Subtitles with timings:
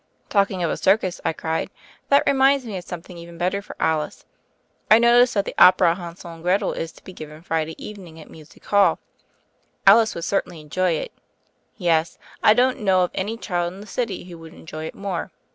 [0.29, 1.69] "Talking of a circus," I cried,
[2.09, 4.25] "that reminds me of something even better for Alice.
[4.89, 8.19] I no tice that the opera 'Hansel and Gretel' is to be given Friday evening
[8.19, 8.97] at Music Hall.
[9.85, 11.11] Alice would certainly enjoy it.
[11.77, 15.29] Yes, I don't know of any child in the city who would enjoy it more.